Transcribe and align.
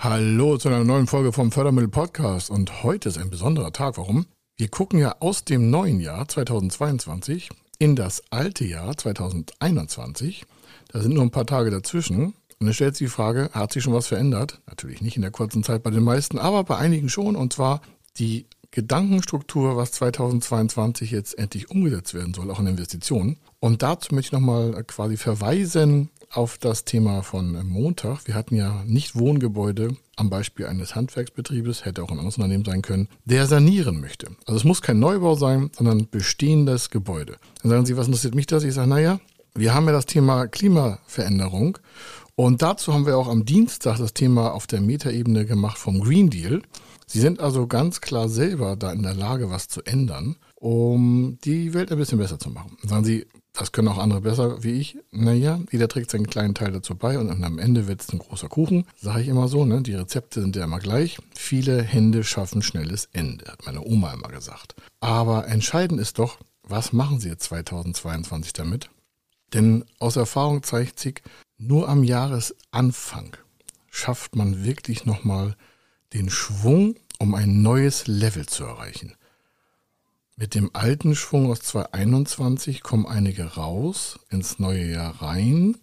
Hallo 0.00 0.56
zu 0.58 0.68
einer 0.68 0.84
neuen 0.84 1.08
Folge 1.08 1.32
vom 1.32 1.50
Fördermittel 1.50 1.88
Podcast 1.88 2.50
und 2.50 2.84
heute 2.84 3.08
ist 3.08 3.18
ein 3.18 3.30
besonderer 3.30 3.72
Tag. 3.72 3.98
Warum? 3.98 4.26
Wir 4.56 4.68
gucken 4.68 5.00
ja 5.00 5.16
aus 5.18 5.42
dem 5.42 5.70
neuen 5.70 5.98
Jahr 5.98 6.28
2022 6.28 7.48
in 7.80 7.96
das 7.96 8.22
alte 8.30 8.64
Jahr 8.64 8.96
2021. 8.96 10.44
Da 10.92 11.00
sind 11.00 11.14
nur 11.14 11.24
ein 11.24 11.32
paar 11.32 11.46
Tage 11.46 11.72
dazwischen. 11.72 12.26
Und 12.26 12.34
dann 12.60 12.72
stellt 12.74 12.94
sich 12.94 13.08
die 13.08 13.12
Frage, 13.12 13.50
hat 13.52 13.72
sich 13.72 13.82
schon 13.82 13.92
was 13.92 14.06
verändert? 14.06 14.60
Natürlich 14.68 15.00
nicht 15.00 15.16
in 15.16 15.22
der 15.22 15.32
kurzen 15.32 15.64
Zeit 15.64 15.82
bei 15.82 15.90
den 15.90 16.04
meisten, 16.04 16.38
aber 16.38 16.62
bei 16.62 16.76
einigen 16.76 17.08
schon. 17.08 17.34
Und 17.34 17.52
zwar 17.52 17.80
die 18.18 18.46
Gedankenstruktur, 18.70 19.76
was 19.76 19.90
2022 19.90 21.10
jetzt 21.10 21.36
endlich 21.36 21.72
umgesetzt 21.72 22.14
werden 22.14 22.34
soll, 22.34 22.52
auch 22.52 22.60
in 22.60 22.68
Investitionen. 22.68 23.38
Und 23.58 23.82
dazu 23.82 24.14
möchte 24.14 24.28
ich 24.28 24.40
nochmal 24.40 24.84
quasi 24.84 25.16
verweisen 25.16 26.10
auf 26.30 26.58
das 26.58 26.84
Thema 26.84 27.22
von 27.22 27.66
Montag. 27.66 28.26
Wir 28.26 28.34
hatten 28.34 28.54
ja 28.54 28.82
nicht 28.86 29.16
Wohngebäude 29.16 29.96
am 30.16 30.30
Beispiel 30.30 30.66
eines 30.66 30.94
Handwerksbetriebes, 30.94 31.84
hätte 31.84 32.02
auch 32.02 32.10
ein 32.10 32.18
anderes 32.18 32.36
Unternehmen 32.36 32.64
sein 32.64 32.82
können, 32.82 33.08
der 33.24 33.46
sanieren 33.46 34.00
möchte. 34.00 34.28
Also 34.46 34.56
es 34.58 34.64
muss 34.64 34.82
kein 34.82 34.98
Neubau 34.98 35.34
sein, 35.34 35.70
sondern 35.76 36.08
bestehendes 36.10 36.90
Gebäude. 36.90 37.36
Dann 37.62 37.70
sagen 37.70 37.86
Sie, 37.86 37.96
was 37.96 38.06
interessiert 38.06 38.34
mich 38.34 38.46
das? 38.46 38.64
Ich 38.64 38.74
sage, 38.74 38.88
naja, 38.88 39.20
wir 39.54 39.74
haben 39.74 39.86
ja 39.86 39.92
das 39.92 40.06
Thema 40.06 40.46
Klimaveränderung 40.46 41.78
und 42.34 42.62
dazu 42.62 42.92
haben 42.92 43.06
wir 43.06 43.16
auch 43.16 43.28
am 43.28 43.44
Dienstag 43.44 43.98
das 43.98 44.14
Thema 44.14 44.52
auf 44.52 44.66
der 44.66 44.80
Metaebene 44.80 45.46
gemacht 45.46 45.78
vom 45.78 46.00
Green 46.00 46.30
Deal. 46.30 46.62
Sie 47.06 47.20
sind 47.20 47.40
also 47.40 47.66
ganz 47.66 48.00
klar 48.00 48.28
selber 48.28 48.76
da 48.76 48.92
in 48.92 49.02
der 49.02 49.14
Lage, 49.14 49.50
was 49.50 49.68
zu 49.68 49.82
ändern, 49.82 50.36
um 50.60 51.38
die 51.44 51.72
Welt 51.72 51.92
ein 51.92 51.98
bisschen 51.98 52.18
besser 52.18 52.38
zu 52.38 52.50
machen. 52.50 52.76
Sagen 52.82 53.04
Sie, 53.04 53.26
das 53.52 53.72
können 53.72 53.88
auch 53.88 53.98
andere 53.98 54.20
besser 54.20 54.62
wie 54.62 54.72
ich. 54.72 54.98
Naja, 55.10 55.60
jeder 55.70 55.88
trägt 55.88 56.10
seinen 56.10 56.26
kleinen 56.26 56.54
Teil 56.54 56.72
dazu 56.72 56.96
bei 56.96 57.18
und 57.18 57.30
am 57.30 57.58
Ende 57.58 57.86
wird 57.86 58.02
es 58.02 58.12
ein 58.12 58.18
großer 58.18 58.48
Kuchen. 58.48 58.84
Sage 59.00 59.22
ich 59.22 59.28
immer 59.28 59.48
so, 59.48 59.64
ne? 59.64 59.82
Die 59.82 59.94
Rezepte 59.94 60.40
sind 60.40 60.56
ja 60.56 60.64
immer 60.64 60.80
gleich. 60.80 61.18
Viele 61.34 61.82
Hände 61.82 62.24
schaffen 62.24 62.62
schnelles 62.62 63.08
Ende, 63.12 63.46
hat 63.46 63.66
meine 63.66 63.84
Oma 63.84 64.12
immer 64.12 64.28
gesagt. 64.28 64.74
Aber 65.00 65.46
entscheidend 65.46 66.00
ist 66.00 66.18
doch, 66.18 66.38
was 66.62 66.92
machen 66.92 67.20
Sie 67.20 67.28
jetzt 67.28 67.44
2022 67.44 68.52
damit? 68.52 68.90
Denn 69.54 69.84
aus 69.98 70.16
Erfahrung 70.16 70.62
zeigt 70.62 70.98
sich, 70.98 71.22
nur 71.56 71.88
am 71.88 72.02
Jahresanfang 72.04 73.36
schafft 73.90 74.36
man 74.36 74.64
wirklich 74.64 75.06
nochmal 75.06 75.56
den 76.12 76.30
Schwung, 76.30 76.96
um 77.18 77.34
ein 77.34 77.62
neues 77.62 78.06
Level 78.06 78.46
zu 78.46 78.64
erreichen. 78.64 79.14
Mit 80.40 80.54
dem 80.54 80.70
alten 80.72 81.16
Schwung 81.16 81.50
aus 81.50 81.62
2021 81.62 82.84
kommen 82.84 83.06
einige 83.06 83.42
raus, 83.56 84.20
ins 84.30 84.60
neue 84.60 84.88
Jahr 84.88 85.20
rein. 85.20 85.76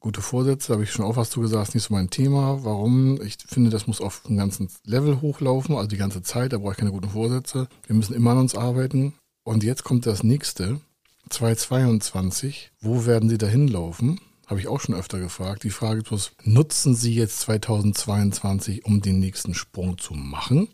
Gute 0.00 0.22
Vorsätze, 0.22 0.72
habe 0.72 0.84
ich 0.84 0.92
schon 0.92 1.04
auch 1.04 1.16
was 1.16 1.28
zu 1.28 1.42
gesagt, 1.42 1.68
ist 1.68 1.74
nicht 1.74 1.84
so 1.84 1.92
mein 1.92 2.08
Thema. 2.08 2.64
Warum? 2.64 3.20
Ich 3.20 3.36
finde, 3.46 3.68
das 3.68 3.86
muss 3.86 4.00
auf 4.00 4.24
einem 4.24 4.38
ganzen 4.38 4.70
Level 4.84 5.20
hochlaufen, 5.20 5.76
also 5.76 5.88
die 5.88 5.98
ganze 5.98 6.22
Zeit, 6.22 6.54
da 6.54 6.56
brauche 6.56 6.72
ich 6.72 6.78
keine 6.78 6.90
guten 6.90 7.10
Vorsätze. 7.10 7.68
Wir 7.86 7.94
müssen 7.94 8.14
immer 8.14 8.30
an 8.30 8.38
uns 8.38 8.54
arbeiten. 8.54 9.12
Und 9.44 9.62
jetzt 9.62 9.84
kommt 9.84 10.06
das 10.06 10.22
nächste, 10.22 10.80
2022. 11.28 12.72
Wo 12.80 13.04
werden 13.04 13.28
Sie 13.28 13.36
dahin 13.36 13.68
laufen? 13.68 14.22
Habe 14.46 14.58
ich 14.58 14.68
auch 14.68 14.80
schon 14.80 14.94
öfter 14.94 15.18
gefragt. 15.18 15.64
Die 15.64 15.70
Frage 15.70 15.98
ist 15.98 16.08
bloß, 16.08 16.32
nutzen 16.44 16.94
Sie 16.94 17.14
jetzt 17.14 17.40
2022, 17.40 18.86
um 18.86 19.02
den 19.02 19.18
nächsten 19.18 19.52
Sprung 19.52 19.98
zu 19.98 20.14
machen? 20.14 20.68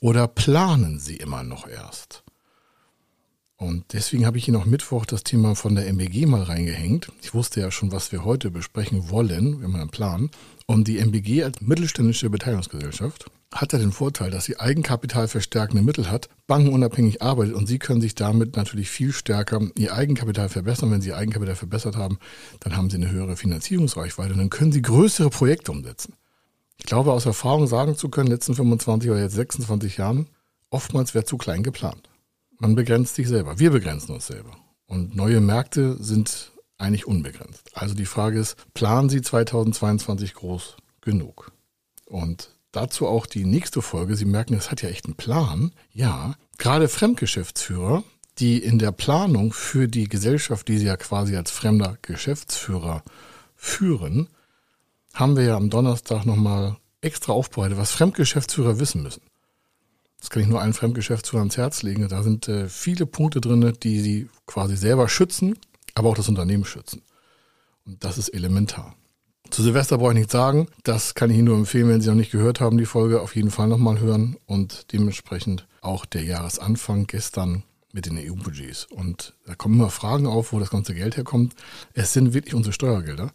Oder 0.00 0.26
planen 0.26 0.98
Sie 0.98 1.14
immer 1.14 1.44
noch 1.44 1.68
erst? 1.68 2.24
Und 3.62 3.84
deswegen 3.92 4.26
habe 4.26 4.38
ich 4.38 4.44
hier 4.44 4.54
noch 4.54 4.66
Mittwoch 4.66 5.06
das 5.06 5.22
Thema 5.22 5.54
von 5.54 5.76
der 5.76 5.86
MBG 5.86 6.26
mal 6.26 6.42
reingehängt. 6.42 7.12
Ich 7.22 7.32
wusste 7.32 7.60
ja 7.60 7.70
schon, 7.70 7.92
was 7.92 8.10
wir 8.10 8.24
heute 8.24 8.50
besprechen 8.50 9.08
wollen, 9.08 9.60
wir 9.60 9.68
haben 9.68 9.76
einen 9.76 9.88
Plan. 9.88 10.30
Und 10.66 10.88
die 10.88 10.98
MBG 10.98 11.44
als 11.44 11.60
mittelständische 11.60 12.28
Beteiligungsgesellschaft 12.28 13.26
hat 13.52 13.72
ja 13.72 13.78
den 13.78 13.92
Vorteil, 13.92 14.32
dass 14.32 14.46
sie 14.46 14.58
eigenkapitalverstärkende 14.58 15.84
Mittel 15.84 16.10
hat, 16.10 16.28
bankenunabhängig 16.48 17.22
arbeitet 17.22 17.54
und 17.54 17.66
sie 17.66 17.78
können 17.78 18.00
sich 18.00 18.16
damit 18.16 18.56
natürlich 18.56 18.90
viel 18.90 19.12
stärker 19.12 19.60
ihr 19.76 19.94
Eigenkapital 19.94 20.48
verbessern. 20.48 20.90
Wenn 20.90 21.00
sie 21.00 21.10
ihr 21.10 21.16
Eigenkapital 21.16 21.54
verbessert 21.54 21.96
haben, 21.96 22.18
dann 22.60 22.76
haben 22.76 22.90
sie 22.90 22.96
eine 22.96 23.12
höhere 23.12 23.36
Finanzierungsreichweite 23.36 24.32
und 24.32 24.38
dann 24.38 24.50
können 24.50 24.72
sie 24.72 24.82
größere 24.82 25.30
Projekte 25.30 25.70
umsetzen. 25.70 26.14
Ich 26.78 26.86
glaube, 26.86 27.12
aus 27.12 27.26
Erfahrung 27.26 27.68
sagen 27.68 27.96
zu 27.96 28.08
können, 28.08 28.28
letzten 28.28 28.56
25 28.56 29.10
oder 29.10 29.20
jetzt 29.20 29.34
26 29.34 29.98
Jahren, 29.98 30.26
oftmals 30.70 31.14
wäre 31.14 31.24
zu 31.24 31.36
klein 31.36 31.62
geplant. 31.62 32.08
Man 32.62 32.76
begrenzt 32.76 33.16
sich 33.16 33.26
selber. 33.26 33.58
Wir 33.58 33.72
begrenzen 33.72 34.12
uns 34.12 34.28
selber. 34.28 34.56
Und 34.86 35.16
neue 35.16 35.40
Märkte 35.40 36.00
sind 36.00 36.52
eigentlich 36.78 37.08
unbegrenzt. 37.08 37.68
Also 37.74 37.96
die 37.96 38.06
Frage 38.06 38.38
ist, 38.38 38.54
planen 38.72 39.08
Sie 39.08 39.20
2022 39.20 40.32
groß 40.34 40.76
genug? 41.00 41.50
Und 42.06 42.50
dazu 42.70 43.08
auch 43.08 43.26
die 43.26 43.46
nächste 43.46 43.82
Folge. 43.82 44.14
Sie 44.14 44.26
merken, 44.26 44.54
es 44.54 44.70
hat 44.70 44.80
ja 44.80 44.90
echt 44.90 45.06
einen 45.06 45.16
Plan. 45.16 45.72
Ja, 45.90 46.36
gerade 46.56 46.88
Fremdgeschäftsführer, 46.88 48.04
die 48.38 48.58
in 48.58 48.78
der 48.78 48.92
Planung 48.92 49.52
für 49.52 49.88
die 49.88 50.08
Gesellschaft, 50.08 50.68
die 50.68 50.78
sie 50.78 50.86
ja 50.86 50.96
quasi 50.96 51.36
als 51.36 51.50
fremder 51.50 51.98
Geschäftsführer 52.00 53.02
führen, 53.56 54.28
haben 55.14 55.36
wir 55.36 55.42
ja 55.42 55.56
am 55.56 55.68
Donnerstag 55.68 56.26
nochmal 56.26 56.76
extra 57.00 57.32
aufbereitet, 57.32 57.76
was 57.76 57.90
Fremdgeschäftsführer 57.90 58.78
wissen 58.78 59.02
müssen. 59.02 59.22
Das 60.22 60.30
kann 60.30 60.40
ich 60.40 60.48
nur 60.48 60.62
allen 60.62 60.72
Fremdgeschäftsführern 60.72 61.46
ans 61.48 61.56
Herz 61.56 61.82
legen. 61.82 62.06
Da 62.06 62.22
sind 62.22 62.46
äh, 62.46 62.68
viele 62.68 63.06
Punkte 63.06 63.40
drin, 63.40 63.72
die 63.82 63.98
sie 63.98 64.28
quasi 64.46 64.76
selber 64.76 65.08
schützen, 65.08 65.58
aber 65.94 66.10
auch 66.10 66.16
das 66.16 66.28
Unternehmen 66.28 66.64
schützen. 66.64 67.02
Und 67.84 68.04
das 68.04 68.18
ist 68.18 68.28
elementar. 68.28 68.94
Zu 69.50 69.64
Silvester 69.64 69.98
brauche 69.98 70.12
ich 70.12 70.18
nichts 70.18 70.32
sagen. 70.32 70.68
Das 70.84 71.16
kann 71.16 71.28
ich 71.30 71.38
Ihnen 71.38 71.46
nur 71.46 71.56
empfehlen, 71.56 71.88
wenn 71.88 72.00
Sie 72.00 72.08
noch 72.08 72.14
nicht 72.14 72.30
gehört 72.30 72.60
haben, 72.60 72.78
die 72.78 72.86
Folge 72.86 73.20
auf 73.20 73.34
jeden 73.34 73.50
Fall 73.50 73.66
nochmal 73.66 73.98
hören 73.98 74.36
und 74.46 74.92
dementsprechend 74.92 75.66
auch 75.80 76.06
der 76.06 76.22
Jahresanfang 76.22 77.08
gestern 77.08 77.64
mit 77.92 78.06
den 78.06 78.16
EU-Budgets. 78.16 78.84
Und 78.84 79.34
da 79.44 79.56
kommen 79.56 79.74
immer 79.74 79.90
Fragen 79.90 80.28
auf, 80.28 80.52
wo 80.52 80.60
das 80.60 80.70
ganze 80.70 80.94
Geld 80.94 81.16
herkommt. 81.16 81.56
Es 81.94 82.12
sind 82.12 82.32
wirklich 82.32 82.54
unsere 82.54 82.72
Steuergelder. 82.72 83.32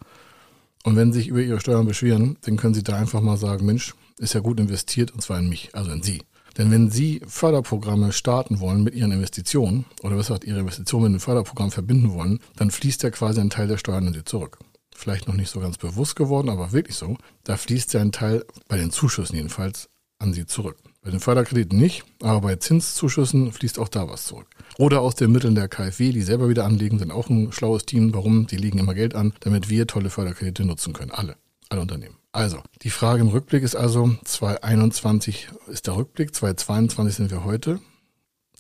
Und 0.86 0.96
wenn 0.96 1.12
Sie 1.12 1.20
sich 1.20 1.28
über 1.28 1.42
Ihre 1.42 1.60
Steuern 1.60 1.86
beschweren, 1.86 2.38
dann 2.44 2.56
können 2.56 2.74
Sie 2.74 2.84
da 2.84 2.96
einfach 2.96 3.20
mal 3.20 3.36
sagen, 3.36 3.66
Mensch, 3.66 3.94
ist 4.20 4.34
ja 4.34 4.40
gut 4.40 4.58
investiert 4.62 5.12
und 5.12 5.22
zwar 5.22 5.38
in 5.38 5.50
mich, 5.50 5.76
also 5.76 5.92
in 5.92 6.02
Sie. 6.02 6.22
Denn 6.58 6.72
wenn 6.72 6.90
Sie 6.90 7.22
Förderprogramme 7.28 8.12
starten 8.12 8.60
wollen 8.60 8.84
mit 8.84 8.96
Ihren 8.96 9.12
Investitionen 9.12 9.86
oder 10.02 10.18
was 10.18 10.28
sagt 10.28 10.44
Ihre 10.44 10.60
Investitionen 10.60 11.04
mit 11.04 11.12
einem 11.12 11.20
Förderprogramm 11.20 11.72
verbinden 11.72 12.14
wollen, 12.14 12.40
dann 12.56 12.72
fließt 12.72 13.04
ja 13.04 13.12
quasi 13.12 13.40
ein 13.40 13.50
Teil 13.50 13.68
der 13.68 13.78
Steuern 13.78 14.08
an 14.08 14.14
Sie 14.14 14.24
zurück. 14.24 14.58
Vielleicht 14.96 15.28
noch 15.28 15.36
nicht 15.36 15.52
so 15.52 15.60
ganz 15.60 15.78
bewusst 15.78 16.16
geworden, 16.16 16.50
aber 16.50 16.72
wirklich 16.72 16.96
so. 16.96 17.18
Da 17.44 17.58
fließt 17.58 17.94
ja 17.94 18.02
ein 18.02 18.12
Teil, 18.12 18.44
bei 18.68 18.78
den 18.78 18.90
Zuschüssen 18.90 19.36
jedenfalls, 19.36 19.90
an 20.18 20.34
Sie 20.34 20.48
zurück. 20.48 20.78
Bei 21.04 21.12
den 21.12 21.20
Förderkrediten 21.20 21.78
nicht, 21.78 22.04
aber 22.22 22.42
bei 22.42 22.56
Zinszuschüssen 22.56 23.52
fließt 23.52 23.78
auch 23.78 23.88
da 23.88 24.10
was 24.10 24.26
zurück. 24.26 24.48
Oder 24.80 25.02
aus 25.02 25.16
den 25.16 25.32
Mitteln 25.32 25.54
der 25.54 25.68
KfW, 25.68 26.12
die 26.12 26.24
selber 26.24 26.50
wieder 26.50 26.66
anlegen, 26.66 26.98
sind 26.98 27.12
auch 27.12 27.30
ein 27.30 27.52
schlaues 27.52 27.86
Team. 27.86 28.14
Warum? 28.14 28.48
Die 28.48 28.58
legen 28.58 28.80
immer 28.80 28.96
Geld 28.96 29.14
an, 29.14 29.34
damit 29.42 29.70
wir 29.70 29.86
tolle 29.86 30.10
Förderkredite 30.10 30.66
nutzen 30.66 30.94
können. 30.94 31.12
Alle. 31.12 31.38
Alle 31.70 31.82
Unternehmen. 31.82 32.16
Also, 32.32 32.62
die 32.84 32.90
Frage 32.90 33.22
im 33.22 33.30
Rückblick 33.30 33.64
ist 33.64 33.76
also, 33.76 34.16
2021 34.24 35.50
ist 35.68 35.88
der 35.88 35.96
Rückblick, 35.96 36.34
2022 36.34 37.16
sind 37.16 37.32
wir 37.32 37.44
heute. 37.44 37.80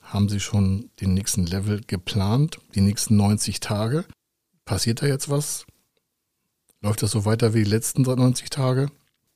Haben 0.01 0.29
Sie 0.29 0.39
schon 0.39 0.89
den 1.01 1.13
nächsten 1.13 1.45
Level 1.45 1.81
geplant, 1.85 2.59
die 2.75 2.81
nächsten 2.81 3.15
90 3.17 3.59
Tage? 3.59 4.05
Passiert 4.65 5.01
da 5.01 5.05
jetzt 5.05 5.29
was? 5.29 5.65
Läuft 6.81 7.01
das 7.03 7.11
so 7.11 7.25
weiter 7.25 7.53
wie 7.53 7.63
die 7.63 7.69
letzten 7.69 8.01
90 8.01 8.49
Tage? 8.49 8.89